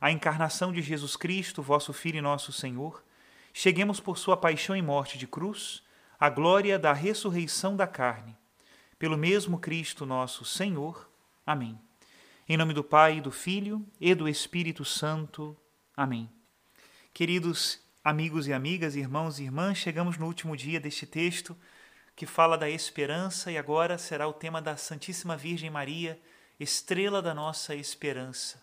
a 0.00 0.10
encarnação 0.10 0.72
de 0.72 0.80
Jesus 0.80 1.16
Cristo, 1.16 1.62
vosso 1.62 1.92
Filho 1.92 2.18
e 2.18 2.22
nosso 2.22 2.52
Senhor, 2.52 3.04
cheguemos 3.52 4.00
por 4.00 4.16
sua 4.16 4.36
paixão 4.36 4.76
e 4.76 4.82
morte 4.82 5.18
de 5.18 5.26
cruz 5.26 5.82
à 6.18 6.28
glória 6.30 6.78
da 6.78 6.92
ressurreição 6.92 7.76
da 7.76 7.86
carne. 7.86 8.36
Pelo 8.98 9.16
mesmo 9.16 9.58
Cristo 9.58 10.06
nosso 10.06 10.44
Senhor. 10.44 11.08
Amém. 11.46 11.78
Em 12.48 12.56
nome 12.56 12.72
do 12.72 12.82
Pai, 12.82 13.20
do 13.20 13.30
Filho 13.30 13.86
e 14.00 14.14
do 14.14 14.28
Espírito 14.28 14.84
Santo. 14.84 15.56
Amém. 15.96 16.30
Queridos 17.12 17.80
amigos 18.02 18.46
e 18.46 18.52
amigas, 18.52 18.96
irmãos 18.96 19.38
e 19.38 19.44
irmãs, 19.44 19.78
chegamos 19.78 20.16
no 20.16 20.26
último 20.26 20.56
dia 20.56 20.80
deste 20.80 21.06
texto 21.06 21.56
que 22.16 22.26
fala 22.26 22.58
da 22.58 22.68
esperança 22.68 23.50
e 23.50 23.56
agora 23.56 23.96
será 23.96 24.28
o 24.28 24.32
tema 24.32 24.60
da 24.60 24.76
Santíssima 24.76 25.36
Virgem 25.36 25.70
Maria, 25.70 26.20
estrela 26.58 27.22
da 27.22 27.32
nossa 27.32 27.74
esperança. 27.74 28.62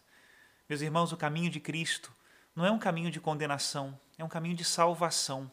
Meus 0.70 0.82
irmãos, 0.82 1.14
o 1.14 1.18
caminho 1.18 1.50
de 1.50 1.62
Cristo 1.62 2.12
não 2.54 2.66
é 2.66 2.72
um 2.72 2.78
caminho 2.78 3.10
de 3.10 3.22
condenação, 3.22 3.98
é 4.18 4.24
um 4.24 4.28
caminho 4.28 4.56
de 4.56 4.66
salvação. 4.66 5.50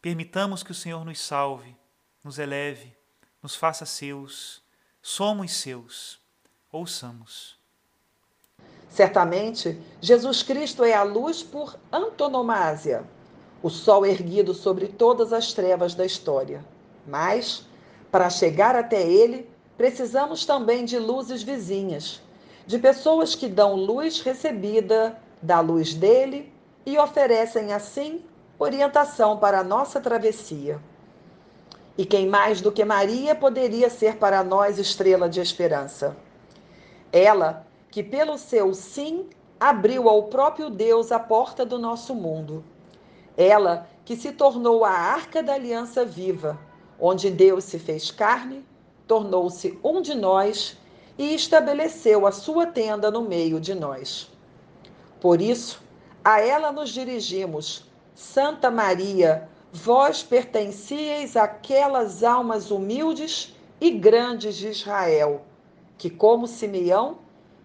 Permitamos 0.00 0.64
que 0.64 0.72
o 0.72 0.74
Senhor 0.74 1.04
nos 1.04 1.20
salve, 1.20 1.76
nos 2.24 2.40
eleve, 2.40 2.92
nos 3.40 3.54
faça 3.54 3.86
seus. 3.86 4.60
Somos 5.00 5.52
seus. 5.52 6.18
Ouçamos. 6.72 7.56
Certamente, 8.88 9.80
Jesus 10.00 10.42
Cristo 10.42 10.82
é 10.82 10.92
a 10.92 11.04
luz 11.04 11.40
por 11.40 11.78
antonomásia, 11.92 13.04
o 13.62 13.70
sol 13.70 14.04
erguido 14.04 14.52
sobre 14.54 14.88
todas 14.88 15.32
as 15.32 15.52
trevas 15.52 15.94
da 15.94 16.04
história. 16.04 16.64
Mas, 17.06 17.64
para 18.10 18.28
chegar 18.28 18.74
até 18.74 19.06
ele, 19.08 19.48
precisamos 19.76 20.44
também 20.44 20.84
de 20.84 20.98
luzes 20.98 21.44
vizinhas 21.44 22.21
de 22.66 22.78
pessoas 22.78 23.34
que 23.34 23.48
dão 23.48 23.74
luz 23.74 24.20
recebida 24.20 25.18
da 25.40 25.60
luz 25.60 25.94
dele 25.94 26.52
e 26.86 26.98
oferecem 26.98 27.72
assim 27.72 28.24
orientação 28.58 29.36
para 29.36 29.60
a 29.60 29.64
nossa 29.64 30.00
travessia. 30.00 30.80
E 31.96 32.06
quem 32.06 32.26
mais 32.26 32.60
do 32.60 32.72
que 32.72 32.84
Maria 32.84 33.34
poderia 33.34 33.90
ser 33.90 34.16
para 34.16 34.42
nós 34.42 34.78
estrela 34.78 35.28
de 35.28 35.40
esperança? 35.40 36.16
Ela, 37.12 37.66
que 37.90 38.02
pelo 38.02 38.38
seu 38.38 38.72
sim 38.72 39.28
abriu 39.60 40.08
ao 40.08 40.24
próprio 40.24 40.70
Deus 40.70 41.12
a 41.12 41.18
porta 41.18 41.66
do 41.66 41.78
nosso 41.78 42.14
mundo. 42.14 42.64
Ela, 43.36 43.86
que 44.04 44.16
se 44.16 44.32
tornou 44.32 44.84
a 44.84 44.90
arca 44.90 45.42
da 45.42 45.54
aliança 45.54 46.04
viva, 46.04 46.58
onde 46.98 47.30
Deus 47.30 47.64
se 47.64 47.78
fez 47.78 48.10
carne, 48.10 48.64
tornou-se 49.06 49.78
um 49.84 50.00
de 50.00 50.14
nós 50.14 50.78
e 51.18 51.34
estabeleceu 51.34 52.26
a 52.26 52.32
sua 52.32 52.66
tenda 52.66 53.10
no 53.10 53.22
meio 53.22 53.60
de 53.60 53.74
nós. 53.74 54.30
Por 55.20 55.40
isso, 55.40 55.82
a 56.24 56.40
ela 56.40 56.72
nos 56.72 56.90
dirigimos. 56.90 57.84
Santa 58.14 58.70
Maria, 58.70 59.48
vós 59.72 60.22
pertencieis 60.22 61.36
àquelas 61.36 62.22
almas 62.22 62.70
humildes 62.70 63.54
e 63.80 63.90
grandes 63.90 64.56
de 64.56 64.68
Israel, 64.68 65.42
que, 65.96 66.10
como 66.10 66.46
Simeão, 66.46 67.18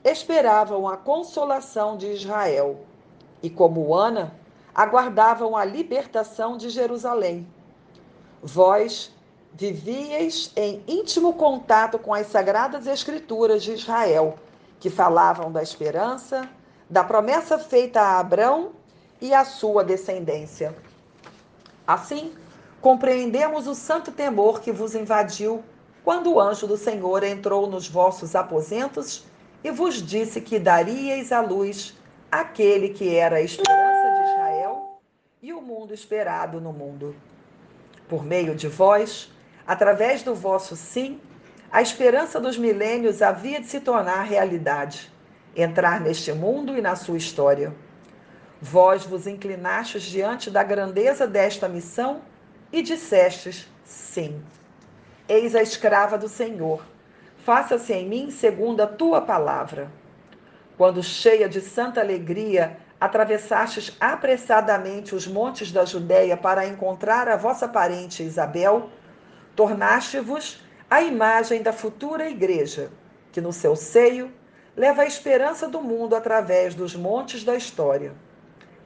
esperavam 0.04 0.88
a 0.88 0.98
consolação 0.98 1.98
de 1.98 2.08
Israel, 2.08 2.80
e, 3.44 3.50
como 3.50 3.94
Ana, 3.94 4.34
aguardavam 4.74 5.56
a 5.56 5.66
libertação 5.66 6.58
de 6.58 6.70
Jerusalém. 6.70 7.48
Vós, 8.42 9.12
vivieis 9.58 10.52
em 10.56 10.84
íntimo 10.88 11.34
contato 11.34 11.98
com 11.98 12.14
as 12.14 12.28
sagradas 12.28 12.86
escrituras 12.86 13.64
de 13.64 13.72
Israel, 13.72 14.38
que 14.80 14.88
falavam 14.88 15.52
da 15.52 15.64
esperança, 15.64 16.48
da 16.88 17.04
promessa 17.04 17.58
feita 17.58 18.00
a 18.00 18.20
Abrão 18.20 18.74
e 19.20 19.34
à 19.34 19.44
sua 19.44 19.84
descendência. 19.84 20.76
Assim, 21.88 22.36
compreendemos 22.80 23.66
o 23.66 23.74
santo 23.74 24.12
temor 24.12 24.62
que 24.62 24.72
vos 24.72 24.94
invadiu 24.94 25.64
quando 26.04 26.34
o 26.34 26.40
anjo 26.40 26.68
do 26.68 26.78
Senhor 26.78 27.24
entrou 27.24 27.66
nos 27.66 27.88
vossos 27.88 28.36
aposentos 28.36 29.26
e 29.64 29.72
vos 29.72 29.96
disse 29.96 30.40
que 30.40 30.60
daríeis 30.60 31.32
à 31.32 31.42
luz 31.42 31.98
aquele 32.32 32.90
que 32.90 33.16
era 33.16 33.38
a 33.38 33.42
esperança 33.42 34.22
de 34.22 34.30
Israel 34.30 35.00
e 35.42 35.52
o 35.52 35.62
mundo 35.62 35.96
esperado 35.96 36.62
no 36.62 36.72
mundo. 36.72 37.16
Por 38.08 38.24
meio 38.24 38.56
de 38.56 38.68
vós, 38.68 39.32
Através 39.68 40.24
do 40.24 40.34
vosso 40.34 40.78
sim, 40.78 41.20
a 41.70 41.82
esperança 41.82 42.40
dos 42.40 42.58
milênios 42.58 43.22
havia 43.22 43.60
de 43.60 43.68
se 43.68 43.82
tornar 43.82 44.24
realidade, 44.24 45.12
entrar 45.54 46.00
neste 46.00 46.32
mundo 46.32 46.78
e 46.78 46.82
na 46.82 46.96
sua 46.96 47.18
história. 47.18 47.76
Vós 48.62 49.04
vos 49.04 49.28
inclinastes 49.28 50.04
diante 50.04 50.50
da 50.50 50.64
grandeza 50.64 51.28
desta 51.28 51.68
missão 51.68 52.22
e 52.72 52.82
dissestes 52.82 53.68
sim. 53.84 54.42
Eis 55.28 55.54
a 55.54 55.62
escrava 55.62 56.18
do 56.18 56.30
Senhor, 56.30 56.82
faça-se 57.44 57.92
em 57.92 58.08
mim 58.08 58.32
segundo 58.32 58.82
a 58.82 58.88
tua 58.88 59.20
palavra. 59.20 59.92
Quando, 60.78 61.04
cheia 61.04 61.50
de 61.50 61.60
santa 61.60 62.00
alegria, 62.00 62.78
atravessastes 63.02 63.96
apressadamente 64.00 65.14
os 65.14 65.28
montes 65.28 65.72
da 65.74 65.84
Judéia 65.84 66.38
para 66.38 66.66
encontrar 66.66 67.28
a 67.28 67.36
vossa 67.36 67.68
parente 67.68 68.24
Isabel, 68.24 68.90
Tornaste-vos 69.58 70.62
a 70.88 71.02
imagem 71.02 71.64
da 71.64 71.74
futura 71.74 72.30
igreja, 72.30 72.92
que 73.32 73.42
no 73.42 73.52
seu 73.52 73.76
seio 73.76 74.32
leva 74.76 75.02
a 75.02 75.08
esperança 75.08 75.68
do 75.68 75.82
mundo 75.82 76.16
através 76.16 76.76
dos 76.76 76.96
montes 76.96 77.44
da 77.44 77.56
história. 77.56 78.14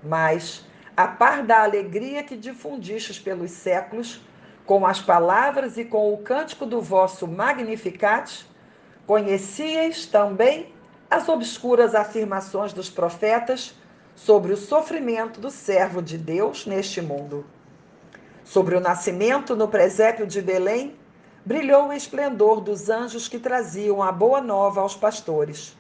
Mas, 0.02 0.66
a 0.96 1.10
par 1.10 1.44
da 1.44 1.62
alegria 1.62 2.24
que 2.24 2.38
difundistes 2.38 3.20
pelos 3.20 3.52
séculos, 3.52 4.22
com 4.66 4.88
as 4.88 5.02
palavras 5.02 5.78
e 5.78 5.84
com 5.84 6.14
o 6.14 6.20
cântico 6.20 6.66
do 6.66 6.80
vosso 6.80 7.28
Magnificat, 7.28 8.46
conhecieis 9.06 10.06
também 10.06 10.74
as 11.10 11.28
obscuras 11.28 11.94
afirmações 11.94 12.72
dos 12.72 12.90
profetas 12.90 13.76
sobre 14.16 14.54
o 14.54 14.58
sofrimento 14.58 15.42
do 15.42 15.52
servo 15.52 16.02
de 16.02 16.18
Deus 16.18 16.66
neste 16.66 17.02
mundo 17.02 17.46
Sobre 18.52 18.76
o 18.76 18.82
nascimento 18.82 19.56
no 19.56 19.70
presépio 19.70 20.28
de 20.28 20.42
Belém, 20.42 20.94
brilhou 21.46 21.88
o 21.88 21.94
esplendor 21.94 22.60
dos 22.60 22.90
anjos 22.90 23.30
que 23.30 23.40
traziam 23.40 24.04
a 24.04 24.12
boa 24.12 24.42
nova 24.42 24.82
aos 24.82 24.94
pastores. 24.94 25.74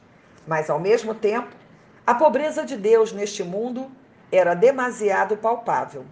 Mas, 0.47 0.69
ao 0.69 0.79
mesmo 0.79 1.13
tempo, 1.13 1.49
a 2.07 2.15
pobreza 2.15 2.63
de 2.63 2.77
Deus 2.77 3.11
neste 3.11 3.43
mundo 3.43 3.91
era 4.31 4.53
demasiado 4.53 5.35
palpável. 5.35 6.05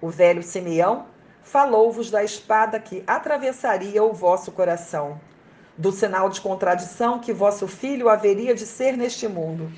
O 0.00 0.08
velho 0.10 0.42
Simeão 0.42 1.06
falou-vos 1.44 2.10
da 2.10 2.24
espada 2.24 2.80
que 2.80 3.04
atravessaria 3.06 4.02
o 4.02 4.12
vosso 4.12 4.50
coração, 4.50 5.20
do 5.78 5.92
sinal 5.92 6.28
de 6.30 6.40
contradição 6.40 7.20
que 7.20 7.32
vosso 7.32 7.68
filho 7.68 8.08
haveria 8.08 8.56
de 8.56 8.66
ser 8.66 8.96
neste 8.96 9.28
mundo. 9.28 9.70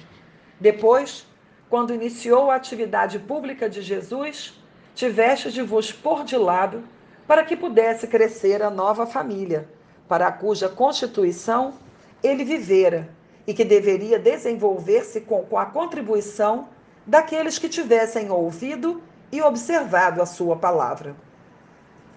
Depois, 0.58 1.26
quando 1.68 1.92
iniciou 1.92 2.50
a 2.50 2.54
atividade 2.54 3.18
pública 3.18 3.68
de 3.68 3.82
Jesus, 3.82 4.58
tiveste 4.96 5.52
de 5.52 5.60
vos 5.60 5.92
pôr 5.92 6.24
de 6.24 6.38
lado 6.38 6.82
para 7.26 7.44
que 7.44 7.54
pudesse 7.54 8.06
crescer 8.06 8.62
a 8.62 8.70
nova 8.70 9.06
família, 9.06 9.68
para 10.08 10.26
a 10.26 10.32
cuja 10.32 10.70
constituição 10.70 11.74
ele 12.22 12.44
vivera 12.44 13.10
e 13.46 13.52
que 13.52 13.62
deveria 13.62 14.18
desenvolver-se 14.18 15.20
com, 15.20 15.44
com 15.44 15.58
a 15.58 15.66
contribuição 15.66 16.68
daqueles 17.06 17.58
que 17.58 17.68
tivessem 17.68 18.30
ouvido 18.30 19.02
e 19.30 19.42
observado 19.42 20.22
a 20.22 20.26
sua 20.26 20.56
palavra. 20.56 21.14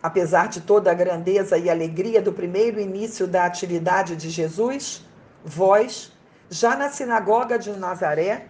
Apesar 0.01 0.47
de 0.47 0.61
toda 0.61 0.89
a 0.89 0.93
grandeza 0.93 1.57
e 1.57 1.69
alegria 1.69 2.21
do 2.21 2.31
primeiro 2.31 2.79
início 2.79 3.27
da 3.27 3.45
atividade 3.45 4.15
de 4.15 4.29
Jesus, 4.29 5.05
vós, 5.43 6.13
já 6.49 6.77
na 6.77 6.87
sinagoga 6.87 7.59
de 7.59 7.71
Nazaré, 7.71 8.47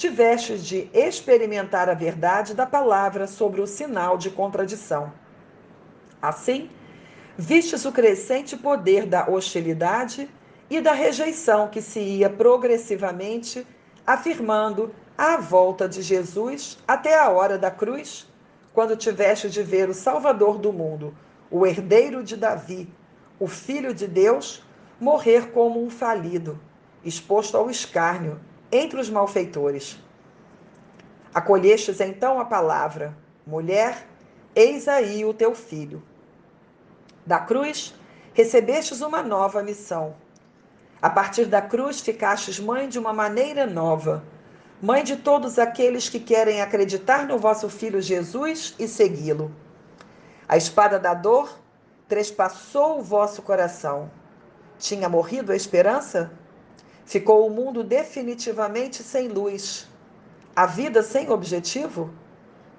tivestes 0.00 0.64
de 0.64 0.88
experimentar 0.94 1.90
a 1.90 1.92
verdade 1.92 2.54
da 2.54 2.64
palavra 2.64 3.26
sobre 3.26 3.60
o 3.60 3.66
sinal 3.66 4.16
de 4.16 4.30
contradição. 4.30 5.12
Assim, 6.22 6.70
vistes 7.36 7.84
o 7.84 7.92
crescente 7.92 8.56
poder 8.56 9.04
da 9.04 9.28
hostilidade 9.28 10.26
e 10.70 10.80
da 10.80 10.92
rejeição 10.92 11.68
que 11.68 11.82
se 11.82 12.00
ia 12.00 12.30
progressivamente 12.30 13.66
afirmando 14.06 14.90
à 15.18 15.36
volta 15.36 15.86
de 15.86 16.00
Jesus 16.00 16.78
até 16.88 17.18
a 17.18 17.28
hora 17.28 17.58
da 17.58 17.70
cruz, 17.70 18.26
quando 18.72 18.96
tiveste 18.96 19.50
de 19.50 19.62
ver 19.62 19.90
o 19.90 19.94
Salvador 19.94 20.56
do 20.56 20.72
mundo, 20.72 21.14
o 21.50 21.66
herdeiro 21.66 22.24
de 22.24 22.38
Davi, 22.38 22.90
o 23.38 23.46
Filho 23.46 23.92
de 23.92 24.06
Deus, 24.06 24.62
morrer 24.98 25.50
como 25.50 25.84
um 25.84 25.90
falido, 25.90 26.58
exposto 27.04 27.54
ao 27.54 27.68
escárnio 27.68 28.40
entre 28.70 29.00
os 29.00 29.10
malfeitores. 29.10 29.98
Acolhestes 31.34 32.00
então 32.00 32.40
a 32.40 32.44
palavra, 32.44 33.16
mulher, 33.46 34.06
eis 34.54 34.88
aí 34.88 35.24
o 35.24 35.34
teu 35.34 35.54
filho. 35.54 36.02
Da 37.24 37.38
cruz, 37.38 37.94
recebestes 38.32 39.00
uma 39.00 39.22
nova 39.22 39.62
missão 39.62 40.14
a 41.02 41.08
partir 41.08 41.46
da 41.46 41.62
cruz 41.62 42.00
ficastes 42.00 42.60
mãe 42.60 42.88
de 42.88 42.98
uma 42.98 43.12
maneira 43.12 43.66
nova, 43.66 44.22
mãe 44.82 45.02
de 45.02 45.16
todos 45.16 45.58
aqueles 45.58 46.08
que 46.08 46.20
querem 46.20 46.60
acreditar 46.60 47.26
no 47.26 47.38
vosso 47.38 47.70
Filho 47.70 48.02
Jesus 48.02 48.74
e 48.78 48.86
segui-lo. 48.86 49.50
A 50.46 50.56
espada 50.56 50.98
da 50.98 51.14
dor 51.14 51.58
trespassou 52.06 52.98
o 52.98 53.02
vosso 53.02 53.40
coração. 53.40 54.10
Tinha 54.78 55.08
morrido 55.08 55.52
a 55.52 55.56
esperança? 55.56 56.32
Ficou 57.10 57.44
o 57.44 57.50
mundo 57.50 57.82
definitivamente 57.82 59.02
sem 59.02 59.26
luz. 59.26 59.88
A 60.54 60.64
vida 60.64 61.02
sem 61.02 61.28
objetivo? 61.28 62.08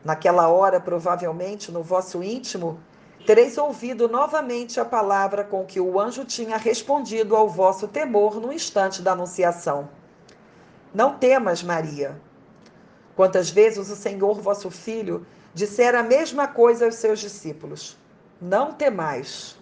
Naquela 0.06 0.48
hora, 0.48 0.80
provavelmente, 0.80 1.70
no 1.70 1.84
vosso 1.84 2.24
íntimo, 2.24 2.80
tereis 3.28 3.58
ouvido 3.58 4.08
novamente 4.08 4.80
a 4.80 4.86
palavra 4.86 5.44
com 5.44 5.66
que 5.66 5.82
o 5.82 6.00
anjo 6.00 6.24
tinha 6.24 6.56
respondido 6.56 7.36
ao 7.36 7.50
vosso 7.50 7.90
temor 7.90 8.40
no 8.40 8.54
instante 8.54 9.02
da 9.02 9.12
anunciação. 9.12 9.90
Não 10.94 11.18
temas, 11.18 11.62
Maria. 11.62 12.18
Quantas 13.18 13.50
vezes 13.50 13.90
o 13.90 13.98
Senhor 13.98 14.40
vosso 14.40 14.72
Filho 14.72 15.28
dissera 15.54 16.00
a 16.00 16.04
mesma 16.04 16.48
coisa 16.48 16.86
aos 16.86 16.96
seus 16.96 17.20
discípulos: 17.20 17.98
Não 18.40 18.72
temais. 18.72 19.60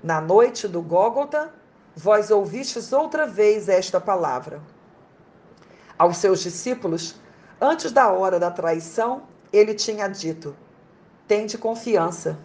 Na 0.00 0.20
noite 0.20 0.68
do 0.68 0.80
Gólgota, 0.80 1.52
vós 1.94 2.30
ouvistes 2.30 2.92
outra 2.92 3.26
vez 3.26 3.68
esta 3.68 4.00
palavra. 4.00 4.60
Aos 5.98 6.16
seus 6.16 6.40
discípulos, 6.40 7.16
antes 7.60 7.92
da 7.92 8.10
hora 8.10 8.38
da 8.38 8.50
traição, 8.50 9.22
ele 9.52 9.74
tinha 9.74 10.08
dito: 10.08 10.56
Tende 11.26 11.56
confiança 11.56 12.38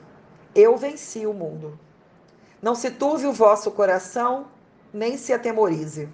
eu 0.58 0.76
venci 0.76 1.28
o 1.28 1.36
mundo. 1.36 1.80
Não 2.60 2.74
se 2.74 2.90
turve 2.90 3.28
o 3.28 3.32
vosso 3.32 3.70
coração, 3.70 4.48
nem 4.92 5.16
se 5.16 5.32
atemorize. 5.32 6.10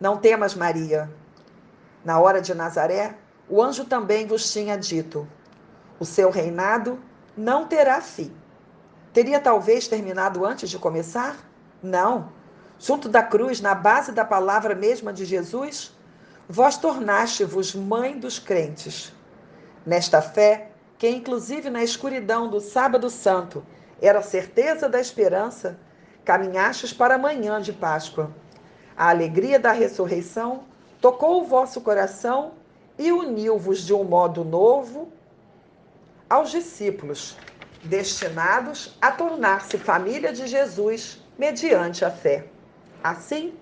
Não 0.00 0.16
temas, 0.16 0.54
Maria. 0.54 1.10
Na 2.04 2.20
hora 2.20 2.40
de 2.40 2.54
Nazaré, 2.54 3.16
o 3.48 3.60
anjo 3.60 3.84
também 3.84 4.24
vos 4.24 4.52
tinha 4.52 4.78
dito: 4.78 5.26
o 5.98 6.04
seu 6.04 6.30
reinado 6.30 7.00
não 7.36 7.66
terá 7.66 8.00
fim. 8.00 8.32
Teria 9.12 9.40
talvez 9.40 9.88
terminado 9.88 10.46
antes 10.46 10.70
de 10.70 10.78
começar? 10.78 11.36
Não. 11.82 12.32
Junto 12.78 13.08
da 13.08 13.22
cruz, 13.22 13.60
na 13.60 13.74
base 13.74 14.12
da 14.12 14.24
palavra 14.24 14.74
mesma 14.74 15.12
de 15.12 15.24
Jesus, 15.24 15.92
vós 16.48 16.76
tornaste-vos 16.76 17.74
mãe 17.74 18.18
dos 18.18 18.38
crentes. 18.38 19.12
Nesta 19.84 20.20
fé, 20.20 20.70
que 20.98 21.08
inclusive 21.08 21.70
na 21.70 21.82
escuridão 21.82 22.48
do 22.48 22.60
sábado 22.60 23.08
santo 23.08 23.64
era 24.00 24.18
a 24.18 24.22
certeza 24.22 24.88
da 24.88 25.00
esperança, 25.00 25.78
caminhastes 26.24 26.92
para 26.92 27.14
a 27.14 27.18
manhã 27.18 27.60
de 27.60 27.72
Páscoa. 27.72 28.30
A 28.96 29.08
alegria 29.10 29.58
da 29.58 29.72
ressurreição 29.72 30.64
tocou 31.00 31.40
o 31.40 31.46
vosso 31.46 31.80
coração 31.80 32.52
e 32.98 33.10
uniu-vos 33.10 33.80
de 33.84 33.94
um 33.94 34.04
modo 34.04 34.44
novo 34.44 35.10
aos 36.28 36.50
discípulos, 36.50 37.36
destinados 37.82 38.96
a 39.00 39.10
tornar-se 39.10 39.78
família 39.78 40.32
de 40.32 40.46
Jesus 40.46 41.19
mediante 41.40 42.04
a 42.04 42.10
fé. 42.10 42.44
Assim, 43.02 43.54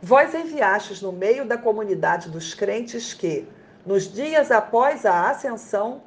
vós 0.00 0.34
enviastes 0.34 1.02
no 1.02 1.12
meio 1.12 1.44
da 1.44 1.58
comunidade 1.58 2.30
dos 2.30 2.54
crentes 2.54 3.12
que, 3.12 3.46
nos 3.84 4.10
dias 4.10 4.50
após 4.50 5.04
a 5.04 5.28
ascensão, 5.28 6.00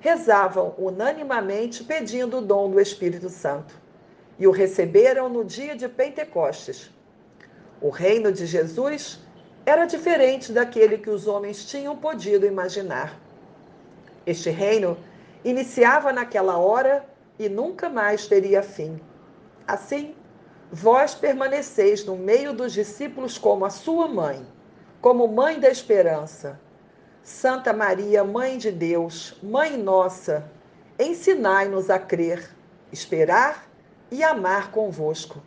rezavam 0.00 0.74
unanimamente 0.76 1.82
pedindo 1.82 2.38
o 2.38 2.42
dom 2.42 2.70
do 2.70 2.78
Espírito 2.78 3.30
Santo. 3.30 3.74
E 4.38 4.46
o 4.46 4.50
receberam 4.50 5.30
no 5.30 5.46
dia 5.46 5.74
de 5.74 5.88
Pentecostes. 5.88 6.90
O 7.80 7.88
reino 7.88 8.30
de 8.30 8.44
Jesus 8.44 9.18
era 9.64 9.86
diferente 9.86 10.52
daquele 10.52 10.98
que 10.98 11.08
os 11.08 11.26
homens 11.26 11.64
tinham 11.64 11.96
podido 11.96 12.44
imaginar. 12.44 13.18
Este 14.26 14.50
reino 14.50 14.98
iniciava 15.42 16.12
naquela 16.12 16.58
hora 16.58 17.02
e 17.38 17.48
nunca 17.48 17.88
mais 17.88 18.26
teria 18.26 18.62
fim. 18.62 19.00
Assim, 19.66 20.14
vós 20.72 21.14
permaneceis 21.14 22.04
no 22.04 22.16
meio 22.16 22.52
dos 22.52 22.72
discípulos 22.72 23.36
como 23.36 23.64
a 23.64 23.70
sua 23.70 24.06
mãe, 24.06 24.46
como 25.00 25.26
mãe 25.26 25.58
da 25.58 25.68
esperança 25.68 26.60
Santa 27.22 27.72
Maria, 27.72 28.24
Mãe 28.24 28.56
de 28.56 28.70
Deus, 28.70 29.36
Mãe 29.42 29.76
nossa, 29.76 30.50
ensinai-nos 30.98 31.90
a 31.90 31.98
crer, 31.98 32.50
esperar 32.92 33.68
e 34.10 34.22
amar 34.22 34.70
convosco. 34.70 35.40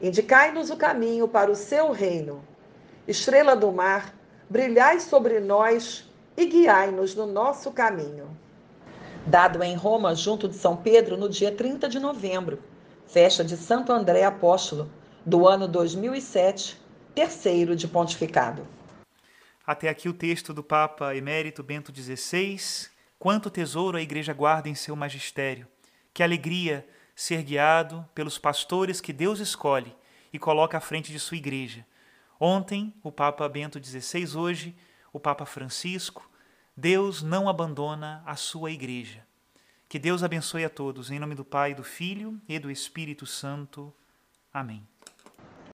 Indicai-nos 0.00 0.70
o 0.70 0.76
caminho 0.76 1.28
para 1.28 1.50
o 1.50 1.56
seu 1.56 1.92
reino. 1.92 2.42
Estrela 3.06 3.54
do 3.54 3.70
mar, 3.72 4.14
brilhai 4.48 5.00
sobre 5.00 5.40
nós 5.40 6.08
e 6.36 6.46
guiai-nos 6.46 7.14
no 7.14 7.26
nosso 7.26 7.70
caminho. 7.72 8.36
Dado 9.26 9.62
em 9.62 9.74
Roma, 9.76 10.14
junto 10.14 10.48
de 10.48 10.56
São 10.56 10.76
Pedro, 10.76 11.16
no 11.16 11.28
dia 11.28 11.52
30 11.52 11.88
de 11.88 11.98
novembro, 11.98 12.58
festa 13.12 13.44
de 13.44 13.58
Santo 13.58 13.92
André 13.92 14.24
Apóstolo, 14.24 14.90
do 15.24 15.46
ano 15.46 15.68
2007, 15.68 16.80
terceiro 17.14 17.76
de 17.76 17.86
pontificado. 17.86 18.66
Até 19.66 19.90
aqui 19.90 20.08
o 20.08 20.14
texto 20.14 20.54
do 20.54 20.62
Papa 20.62 21.14
Emérito 21.14 21.62
Bento 21.62 21.92
XVI. 21.94 22.88
Quanto 23.18 23.50
tesouro 23.50 23.98
a 23.98 24.02
Igreja 24.02 24.32
guarda 24.32 24.70
em 24.70 24.74
seu 24.74 24.96
magistério. 24.96 25.68
Que 26.14 26.22
alegria 26.22 26.88
ser 27.14 27.42
guiado 27.42 28.02
pelos 28.14 28.38
pastores 28.38 28.98
que 28.98 29.12
Deus 29.12 29.40
escolhe 29.40 29.94
e 30.32 30.38
coloca 30.38 30.78
à 30.78 30.80
frente 30.80 31.12
de 31.12 31.20
sua 31.20 31.36
Igreja. 31.36 31.86
Ontem, 32.40 32.94
o 33.02 33.12
Papa 33.12 33.46
Bento 33.46 33.78
XVI, 33.78 34.36
hoje, 34.38 34.74
o 35.12 35.20
Papa 35.20 35.44
Francisco. 35.44 36.28
Deus 36.74 37.22
não 37.22 37.46
abandona 37.46 38.22
a 38.24 38.36
sua 38.36 38.70
Igreja. 38.70 39.22
Que 39.92 39.98
Deus 39.98 40.22
abençoe 40.22 40.64
a 40.64 40.70
todos. 40.70 41.10
Em 41.10 41.18
nome 41.18 41.34
do 41.34 41.44
Pai, 41.44 41.74
do 41.74 41.84
Filho 41.84 42.40
e 42.48 42.58
do 42.58 42.70
Espírito 42.70 43.26
Santo. 43.26 43.92
Amém. 44.50 44.88